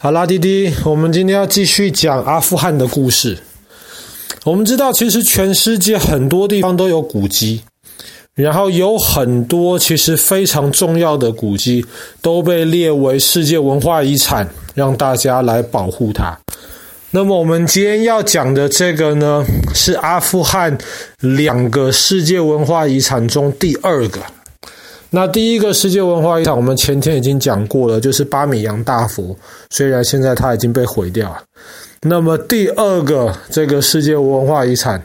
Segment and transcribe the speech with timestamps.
[0.00, 3.36] 好啦，滴滴，我们今天要继续讲阿富汗的故事。
[4.44, 7.62] 我们知道，其实全世界很多地方都有古迹，
[8.36, 11.84] 然后有很多其实非常重要的古迹
[12.22, 16.38] 都被列为世界文化遗产，让大家来保护它。
[17.10, 19.44] 那么，我们今天要讲的这个呢，
[19.74, 20.78] 是阿富汗
[21.18, 24.20] 两个世界文化遗产中第二个。
[25.10, 29.34] 那第一个世界文化遗产，我们前天已经讲过了，就是巴米扬大佛。
[29.70, 31.42] 虽然现在它已经被毁掉了，
[32.02, 35.02] 那么第二个这个世界文化遗产，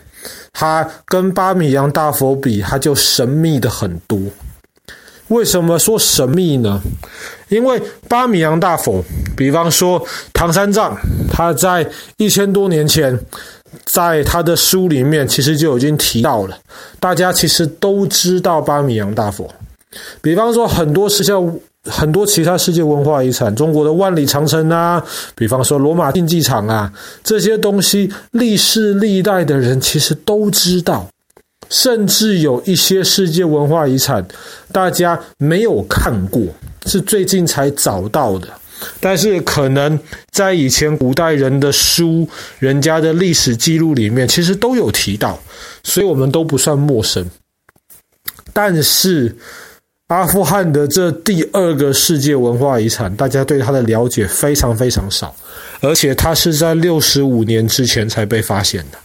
[0.51, 4.19] 它跟巴米扬大佛比，它就神秘的很多。
[5.29, 6.81] 为什么说神秘呢？
[7.47, 9.01] 因为巴米扬大佛，
[9.37, 10.97] 比方说唐三藏，
[11.31, 13.17] 他在一千多年前，
[13.85, 16.57] 在他的书里面其实就已经提到了，
[16.99, 19.49] 大家其实都知道巴米扬大佛。
[20.21, 21.33] 比方说，很多世界、
[21.85, 25.03] 很多其他世界文化遗产，中国的万里长城啊，
[25.35, 26.91] 比方说罗马竞技场啊，
[27.23, 31.05] 这些东西，历世历代的人其实都知道，
[31.69, 34.25] 甚至有一些世界文化遗产，
[34.71, 36.41] 大家没有看过，
[36.85, 38.47] 是最近才找到的，
[39.01, 39.99] 但是可能
[40.31, 42.25] 在以前古代人的书、
[42.59, 45.37] 人家的历史记录里面，其实都有提到，
[45.83, 47.29] 所以我们都不算陌生，
[48.53, 49.35] 但是。
[50.07, 55.33] 阿富汗的这第二个世界文化遗产，大家对它的了解非常非常少，
[55.79, 58.97] 而且它是在六十五年之前才被发现的。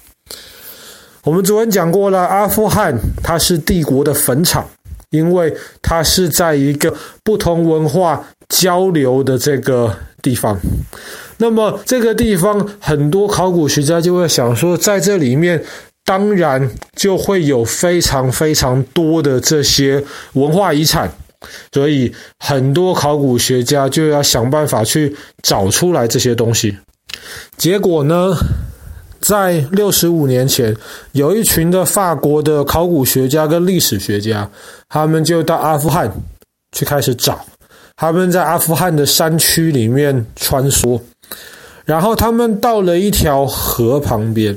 [1.23, 4.69] 我们昨天讲过了，阿富汗它是帝国的坟场，
[5.11, 10.59] 因为它是在一个不同文化交流的这个地方。
[11.39, 15.65] 那么这个地方，很多考古学家就会想说，在这里面。
[16.09, 21.13] 当然就会有非常非常多的这些文化遗产，
[21.71, 26.75] 所以很多考古学家就要想办法去找出来这些东西。
[27.59, 28.35] 结果呢，
[29.21, 30.75] 在六十五年前，
[31.13, 34.51] 有一群的法国的考古学家跟历史学家，
[34.89, 36.11] 他们就到阿富汗
[36.73, 37.45] 去开始找。
[37.97, 40.99] 他们在阿富汗的山区里面穿梭，
[41.85, 44.57] 然后他们到了一条河旁边。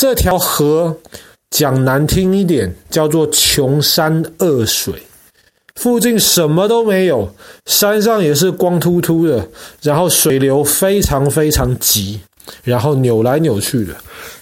[0.00, 0.96] 这条河
[1.50, 4.94] 讲难听一点，叫做穷山恶水，
[5.74, 7.28] 附近什么都没有，
[7.66, 9.46] 山上也是光秃秃的，
[9.82, 12.18] 然后水流非常非常急。
[12.62, 13.94] 然后扭来扭去的，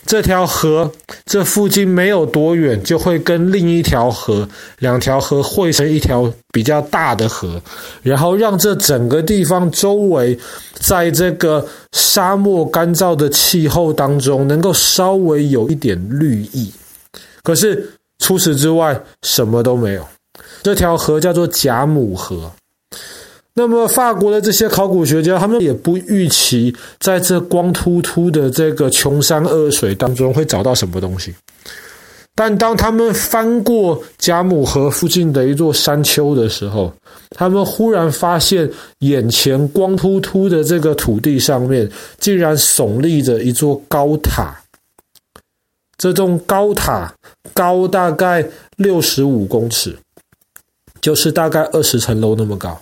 [0.07, 0.91] 这条河
[1.25, 4.49] 这附近没有多远，就会跟另一条河，
[4.79, 7.61] 两条河汇成一条比较大的河，
[8.03, 10.39] 然后让这整个地方周围，
[10.75, 16.73] 在这个沙漠干燥的气候当中，能够稍微有一点绿意。
[17.43, 20.07] 可是除此之外，什么都没有。
[20.63, 22.51] 这条河叫做贾母河。
[23.59, 31.35] 那么，法国的这些考古学家，他们也不预期在这光秃秃的这个穷山恶水当中会找到什么东西。
[32.37, 36.93] 但当他们翻过贾姆河附近的一座山丘的时候，
[37.31, 38.71] 他们忽然发现
[39.01, 41.91] 眼前光秃秃的这个土地上面，
[42.21, 44.57] 竟然耸立着一座高塔。
[45.97, 47.13] 这栋高塔
[47.53, 49.99] 高大概六十五公尺，
[51.01, 52.81] 就是大概二十层楼那么高。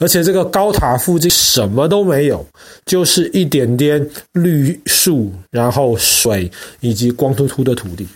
[0.00, 2.44] 而且这个高塔附近什么都没有，
[2.86, 6.50] 就是一点点绿树，然后水
[6.80, 8.08] 以及光秃秃的土地。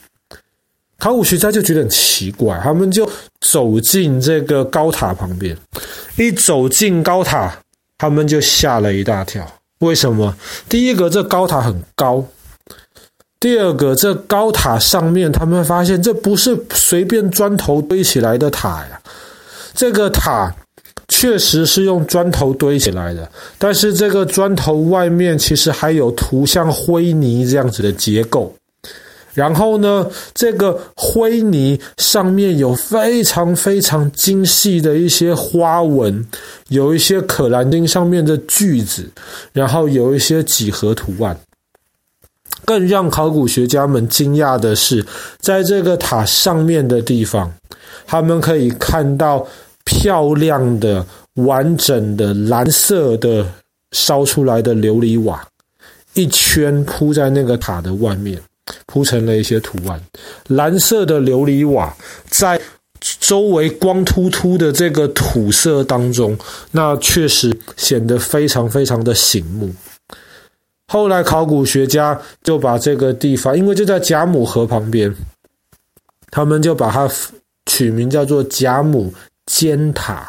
[0.98, 3.06] 考古学家就觉得很奇怪，他们就
[3.42, 5.54] 走进这个高塔旁边，
[6.16, 7.54] 一走进高塔，
[7.98, 9.46] 他们就吓了一大跳。
[9.80, 10.34] 为什么？
[10.66, 12.24] 第一个，这高塔很高；
[13.38, 19.02] 第二个，这高塔上面他们发现这不是随便砖头堆起来的塔呀，
[19.74, 20.54] 这个塔。
[21.08, 28.52] 确实是用砖头堆起来的，但是这个砖头外面其实还有涂像灰泥这样子的结构。
[29.34, 36.24] 然后呢，这个灰泥上面有非常非常精细的一些花纹，
[36.68, 39.04] 有一些可兰经上面的句子，
[39.52, 41.36] 然后有一些几何图案。
[42.64, 45.04] 更让考古学家们惊讶的是，
[45.40, 47.52] 在这个塔上面的地方，
[48.06, 49.46] 他们可以看到。
[50.04, 51.02] 漂亮的、
[51.36, 53.46] 完整的蓝色的
[53.92, 55.42] 烧出来的琉璃瓦，
[56.12, 58.38] 一圈铺在那个塔的外面，
[58.84, 59.98] 铺成了一些图案。
[60.48, 61.96] 蓝色的琉璃瓦
[62.28, 62.60] 在
[63.18, 66.36] 周围光秃秃的这个土色当中，
[66.72, 69.74] 那确实显得非常非常的醒目。
[70.88, 75.16] 后来考古学家就把这个地方，因为就在贾姆河旁边，
[76.30, 77.10] 他们就把它
[77.64, 79.10] 取名叫做贾姆
[79.54, 80.28] 尖塔，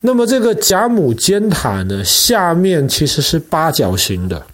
[0.00, 4.44] 那么这个贾母尖塔呢，下面其实是八角形的，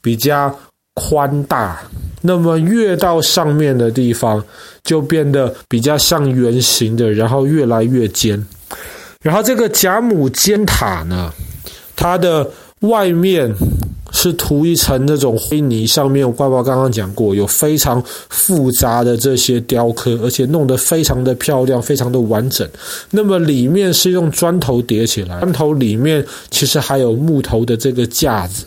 [0.00, 0.56] 比较
[0.94, 1.82] 宽大。
[2.22, 4.40] 那么越到上面的地方，
[4.84, 8.46] 就变得比较像圆形的，然后越来越尖。
[9.20, 11.32] 然后这个贾母尖塔呢，
[11.96, 12.48] 它的
[12.82, 13.52] 外面
[14.16, 22.66] 是涂一层那种灰泥，上面我爸爸刚刚讲过，有非常复杂的这些雕刻，而且弄得非常的漂亮，非常的完整。
[23.10, 28.64] 那么里面是用砖头叠起来，砖头里面其实还有木头的这个架子。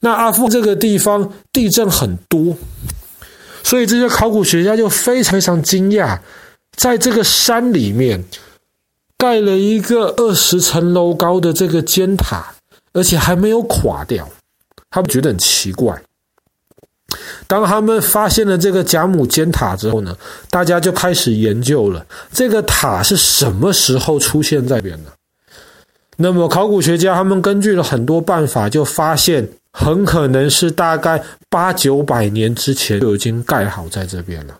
[0.00, 2.56] 那阿富这个地方地震很多，
[3.62, 6.18] 所以这些考古学家就非常非常惊讶，
[6.76, 8.24] 在这个山里面
[9.16, 12.52] 盖了一个二十层楼高的这个尖塔，
[12.92, 14.28] 而且还没有垮掉，
[14.90, 16.00] 他们觉得很奇怪。
[17.46, 20.16] 当他们发现了这个贾姆尖塔之后呢，
[20.50, 25.12] 大家就开始研究了这个塔是什么时候出现在这边的。
[26.16, 29.48] 那么考古学家他们根据了很多办法，就发现。
[29.72, 34.56] 很可能是大概八九百年之前就已经盖好在这边了，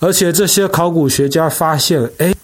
[0.00, 2.34] 而且这些考古学家发现，哎，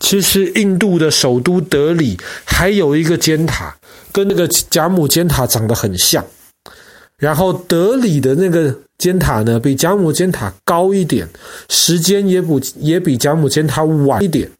[0.00, 3.76] 其实印度的首都德里还有一个尖塔，
[4.10, 6.24] 跟那个贾姆尖塔长得很像。
[7.18, 11.28] 然后德里的那个尖塔呢，比贾姆尖塔高一点，
[11.68, 14.50] 时间也不也比贾姆尖塔晚一点，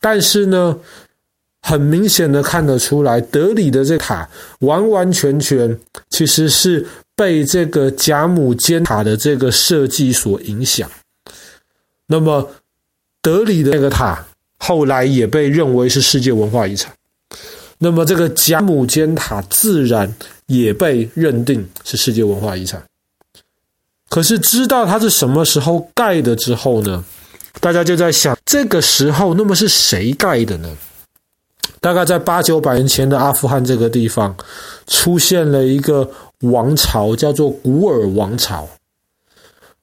[0.00, 0.78] 但是呢。
[1.60, 4.26] 很明显的看得出来，德里的这塔
[4.60, 5.78] 完完全全
[6.08, 10.88] 其实是被这个贾姆尖塔的这个设计所影响。
[12.06, 12.48] 那么，
[13.20, 14.24] 德里的那个塔
[14.56, 16.90] 后来也被认为是世界文化遗产。
[17.78, 20.12] 那么，这个贾姆尖塔自然
[20.46, 22.82] 也被认定是世界文化遗产。
[24.08, 27.04] 可是，知道它是什么时候盖的之后呢？
[27.60, 30.76] 大家就在想，这个时候那么是谁盖的呢？
[31.80, 34.36] 大概在八九百年前的阿富汗这个地方，
[34.88, 36.10] 出现了一个
[36.40, 38.68] 王朝，叫做古尔王朝。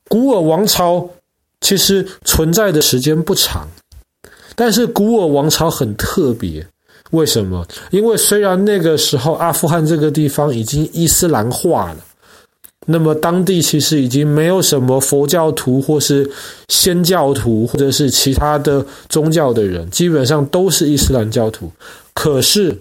[0.09, 1.09] 古尔王朝
[1.62, 3.69] 其实存在的时间不长，
[4.56, 6.68] 但是古尔王朝很特别。
[7.11, 7.65] 为什么？
[7.91, 11.97] 因为虽然那个时候阿富汗这个地方已经伊斯兰化了。
[12.87, 16.29] 那么当地其实已经没有什么佛教徒或是
[16.67, 21.71] 祆教徒或者是其他的宗教的人，基本上都是伊斯兰教徒。
[22.13, 22.77] 可是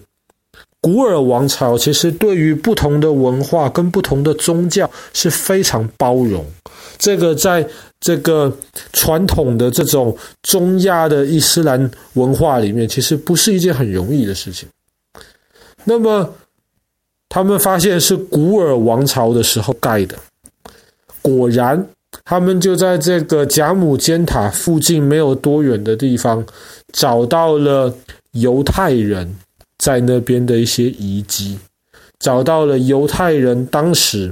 [0.79, 6.45] 古尔王朝其实对于不同的文化跟不同的宗教是非常包容。
[6.99, 7.67] 这个在
[8.05, 8.55] 这个
[8.93, 14.69] 传统的这种中亚的伊斯兰文化里面，其实不是一件很容易的事情。
[15.85, 16.33] 那么。
[17.27, 20.17] 他们发现是古尔王朝的时候盖的，
[21.21, 21.85] 果然，
[22.23, 26.45] 他们就在这个贾姆尖塔附近没有多远的地方，
[26.93, 27.93] 找到了
[28.31, 29.35] 犹太人
[29.77, 31.59] 在那边的一些遗迹，
[32.19, 34.31] 找到了犹太人当时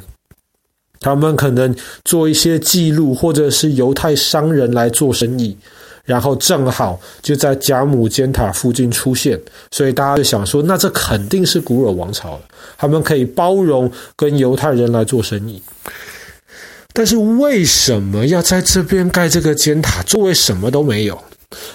[1.03, 5.55] 他们可能做一些记录，或者是犹太商人来做生意。
[6.05, 9.39] 然后正好就在贾姆尖塔附近出现，
[9.71, 12.41] 所以大家就想说，那这肯定是古尔王朝了，
[12.77, 15.61] 他们可以包容跟犹太人来做生意。
[16.91, 20.03] 但是为什么要在这边盖这个尖塔？
[20.03, 21.17] 周围什么都没有。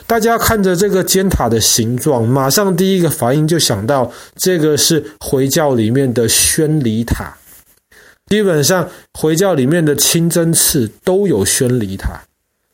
[0.07, 7.38] 大家看着这个尖塔的形状，马上第一个反应就想到，这个是回教里面的宣礼塔。
[8.29, 12.23] 基本上回教里面的清真寺都有宣礼塔。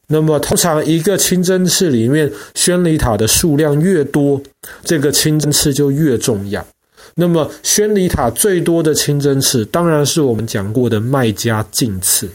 [0.08, 4.42] 那么，通常一个清真寺里面宣礼塔的数量越多，
[4.84, 6.66] 这个清真寺就越重要。
[7.14, 12.28] 那么，宣礼塔最多的清真寺，当然是我们讲过的麦加净寺。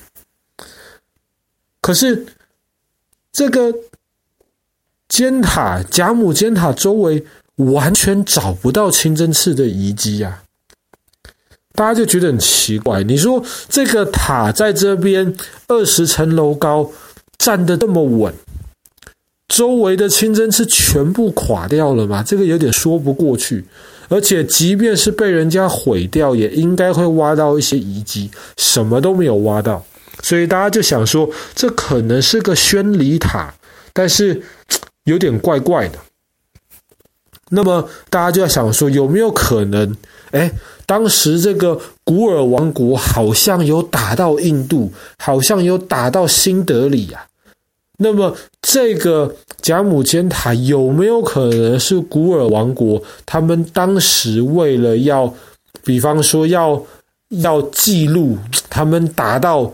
[1.81, 2.25] 可是，
[3.31, 3.73] 这个
[5.07, 7.23] 尖塔贾母尖塔周围
[7.55, 10.43] 完全找不到清真寺的遗迹啊！
[11.79, 13.01] 大家就觉得很奇怪。
[13.03, 15.33] 你说这个塔在这边
[15.69, 16.91] 二十层楼高。
[17.39, 18.33] 站得这么稳，
[19.47, 22.21] 周围的清真寺全部垮掉了吗？
[22.21, 23.63] 这个有点说不过去。
[24.09, 29.81] 而且，即便是被人家毁掉，也应该会挖到一些遗迹，什么都没有挖到。
[30.21, 33.53] 所以大家就想说，这可能是个宣礼塔，
[33.93, 34.41] 但是
[35.05, 35.97] 有点怪怪的。
[37.51, 39.95] 那么大家就在想说，有没有可能？
[40.31, 40.51] 哎，
[40.85, 47.25] 当时这个古尔王国好像有打到印度，好像有打到新德里啊。
[48.01, 55.33] 那么，这个贾姆尖塔有没有可能是古尔王国他们当时为了要，
[55.83, 56.81] 比方说要
[57.29, 58.37] 要记录
[58.69, 59.69] 他们打到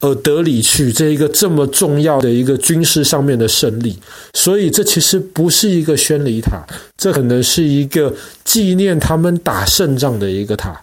[0.00, 3.98] 而德里去这一个这么重要的一个军事上面的胜利，
[4.32, 6.66] 所以这其实不是一个宣礼塔，
[6.96, 10.82] 这可能是一个纪念他们打胜仗的一个塔。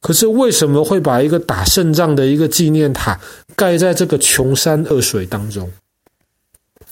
[0.00, 3.18] 可是为什么会把一个打胜仗的一个纪念塔
[3.54, 5.70] 盖在这个穷山恶水当中？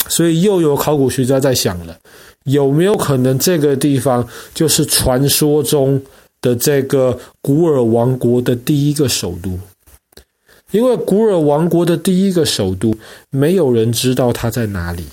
[0.09, 1.97] 所以又有考古学家在想了，
[2.45, 6.03] 有没有可能这个地方就是传说中
[6.41, 9.59] 的这个古尔王国的第一个首都？
[10.73, 12.95] 因为古尔王国的第一个首都，
[13.31, 15.05] 没有人知道它在哪里，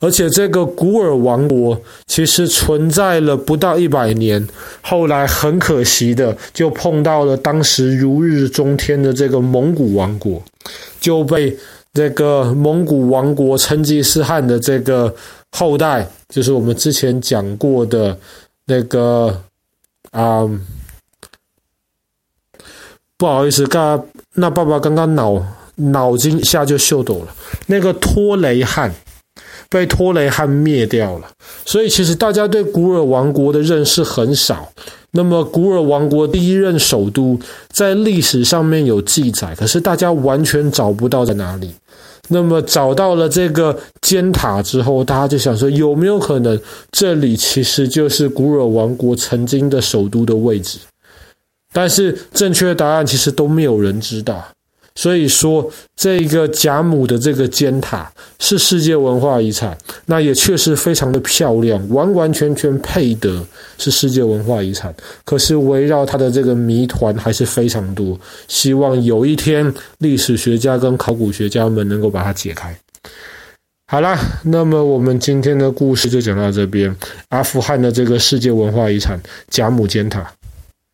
[0.00, 4.46] 而且这个古尔王国其实存在了不到一百年，
[4.80, 10.40] 后来很可惜的就碰到了当时如日中天的这个蒙古王国，
[11.00, 11.56] 就被
[11.92, 15.12] 这个蒙古王国成吉思汗的这个
[15.50, 18.16] 后代，就是我们之前讲过的
[18.66, 19.42] 那个
[20.12, 20.42] 啊。
[20.42, 20.64] 嗯
[23.20, 24.06] 不好意思，刚
[24.38, 25.40] 那爸爸刚刚脑
[25.76, 27.34] 脑筋一下就秀逗了。
[27.66, 28.92] 那个托雷汉
[29.68, 31.28] 被托雷汉灭掉了，
[31.64, 34.72] 所以其实大家对古尔王国的认识很少。
[35.12, 37.38] 那么古尔王国第一任首都
[37.70, 41.70] 在历史上面有记载，可是大家完全找不到在哪里。
[42.30, 46.60] 那么找到了这个尖塔之后，大家就想说，有没有可能
[46.92, 50.78] 这里其实就是古尔王国曾经的首都的位置？
[51.72, 54.46] 但是正确的答案其实都没有人知道，
[54.94, 58.10] 所以说这个贾母的这个尖塔
[58.40, 63.46] 是世界文化遗产，那也确实非常的漂亮，完完全全配得
[63.76, 64.92] 是世界文化遗产。
[65.24, 72.76] 可是围绕它的这个谜团还是非常多，希望有一天历史学家跟考古学家们能够把它解开。
[73.86, 76.94] 好啦，那么我们今天的故事就讲到这边，
[77.28, 80.30] 阿富汗的这个世界文化遗产贾母尖塔。